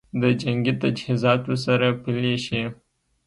[0.21, 2.61] د جنګي تجهیزاتو سره پلي شي